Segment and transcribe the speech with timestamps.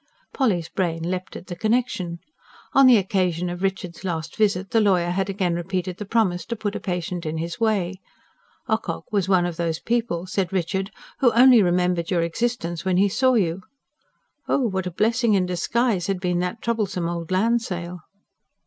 [0.33, 2.17] Polly's brain leapt at the connection;
[2.73, 6.55] on the occasion of Richard's last visit the lawyer had again repeated the promise to
[6.55, 8.01] put a patient in his way.
[8.67, 13.09] Ocock was one of those people, said Richard, who only remembered your existence when he
[13.09, 13.61] saw you.
[14.47, 17.99] Oh, what a blessing in disguise had been that troublesome old land sale!